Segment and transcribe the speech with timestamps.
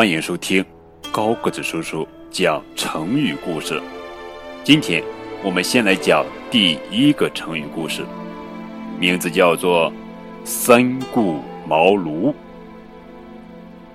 [0.00, 0.64] 欢迎收听
[1.12, 3.78] 高个子叔叔讲成语故事。
[4.64, 5.04] 今天
[5.44, 8.02] 我们先来讲第一个成语故事，
[8.98, 9.92] 名字叫做
[10.42, 12.32] “三顾茅庐”。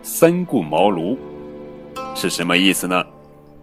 [0.03, 1.17] 三顾茅庐
[2.13, 3.03] 是什么意思呢？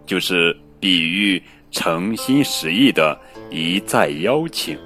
[0.05, 1.41] 就是比喻
[1.71, 3.17] 诚心实意的
[3.49, 4.77] 一再邀请。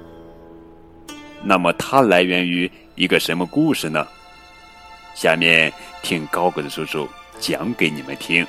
[1.42, 4.06] 那么它来源于一个什么故事呢？
[5.12, 5.72] 下面
[6.04, 7.08] 听高个子叔叔。
[7.38, 8.46] 讲给你们听。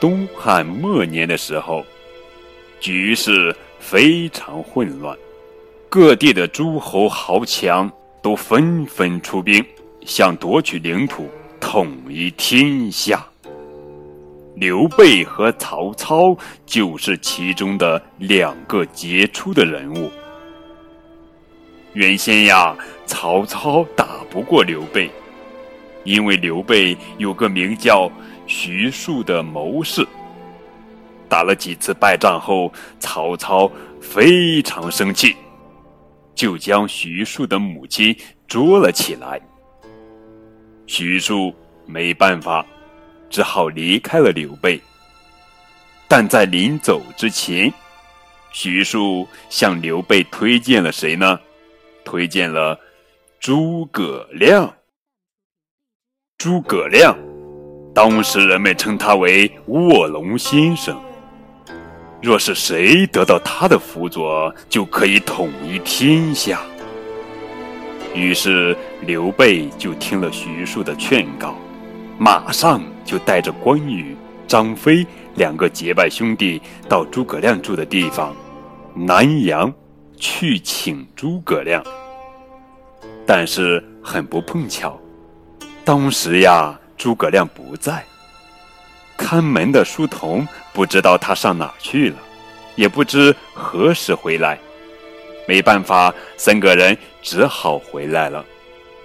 [0.00, 1.84] 东汉末年的时候，
[2.78, 5.16] 局势非常混乱，
[5.88, 7.90] 各地的诸侯豪强
[8.22, 9.64] 都纷纷出兵，
[10.06, 11.28] 想夺取领土，
[11.60, 13.26] 统一天下。
[14.54, 20.10] 刘备和曹操就是其中的两个杰出的人物。
[21.92, 25.10] 原先呀，曹操打不过刘备。
[26.08, 28.10] 因为刘备有个名叫
[28.46, 30.08] 徐庶的谋士，
[31.28, 35.36] 打了几次败仗后，曹操非常生气，
[36.34, 39.38] 就将徐庶的母亲捉了起来。
[40.86, 42.64] 徐庶没办法，
[43.28, 44.80] 只好离开了刘备。
[46.08, 47.70] 但在临走之前，
[48.50, 51.38] 徐庶向刘备推荐了谁呢？
[52.02, 52.80] 推荐了
[53.38, 54.72] 诸葛亮。
[56.38, 57.18] 诸葛亮，
[57.92, 60.96] 当时人们称他为卧龙先生。
[62.22, 66.60] 若是谁得到他的辅佐，就可以统一天下。
[68.14, 71.56] 于是刘备就听了徐庶的劝告，
[72.20, 74.16] 马上就带着关羽、
[74.46, 78.32] 张飞两个结拜兄弟到诸葛亮住的地方
[78.94, 79.74] 南阳
[80.16, 81.82] 去请诸葛亮。
[83.26, 84.96] 但是很不碰巧。
[85.88, 88.04] 当时呀，诸葛亮不在，
[89.16, 92.16] 看门的书童不知道他上哪去了，
[92.76, 94.58] 也不知何时回来，
[95.46, 98.44] 没办法，三个人只好回来了。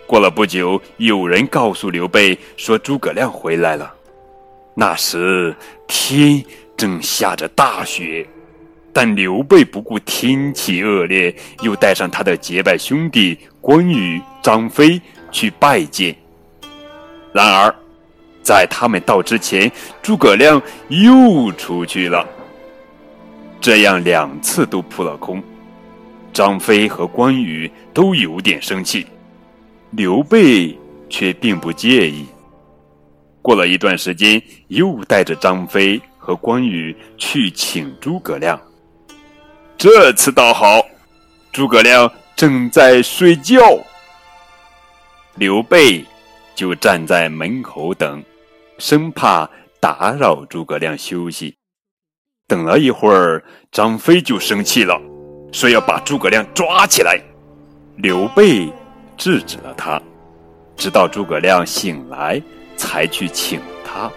[0.06, 3.94] 过了不久，有人告诉刘备说诸葛亮回来了。
[4.76, 5.56] 那时
[5.88, 6.44] 天
[6.76, 8.28] 正下着大雪，
[8.92, 15.02] 但刘备不顾天气恶劣，又带上他的结拜兄弟关羽、张飞
[15.32, 16.14] 去拜见。
[17.34, 17.74] 然而，
[18.44, 19.72] 在他们到之前，
[20.02, 22.28] 诸葛亮又出去了。
[23.60, 25.42] 这样两次都扑了空，
[26.32, 29.08] 张飞和关羽都有点生气，
[29.92, 30.78] 刘备
[31.10, 32.26] 却并不介意。
[33.42, 38.60] 过了一段时间，又带着张飞和关羽去请诸葛亮。
[39.78, 40.82] 这次倒好，
[41.52, 43.60] 诸葛亮正在睡觉，
[45.36, 46.06] 刘备。
[46.56, 48.24] 就站在门口等，
[48.78, 49.50] 生怕
[49.80, 51.56] 打扰诸葛亮休息。
[52.48, 55.00] 等了一会儿，张飞就生气了，
[55.52, 57.20] 说要把诸葛亮抓起来。
[57.98, 58.72] 刘备
[59.18, 60.02] 制止了他，
[60.76, 62.42] 直到诸葛亮醒来，
[62.76, 64.12] 才去请他。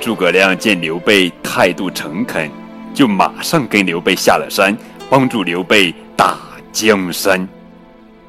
[0.00, 2.50] 诸葛亮见刘备态度诚恳，
[2.94, 4.76] 就马上跟刘备下了山，
[5.10, 6.38] 帮助刘备打
[6.72, 7.46] 江山。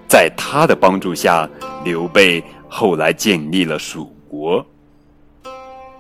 [0.07, 1.47] 在他的帮助下，
[1.83, 4.65] 刘备后来建立了蜀国。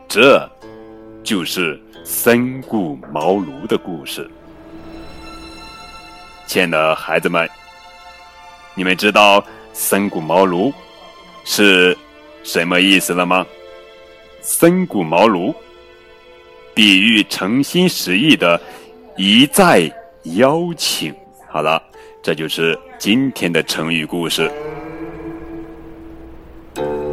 [0.07, 0.49] 这，
[1.23, 4.29] 就是三顾茅庐的故事。
[6.47, 7.47] 亲爱的孩子们，
[8.75, 10.73] 你们知道三顾茅庐
[11.45, 11.97] 是
[12.43, 13.45] 什么意思了吗？
[14.41, 15.53] 三顾茅庐，
[16.73, 18.59] 比喻诚心实意的
[19.15, 19.91] 一再
[20.23, 21.15] 邀请。
[21.47, 21.81] 好了。
[22.21, 24.51] 这就是今天的成语故事。
[26.75, 27.08] thank you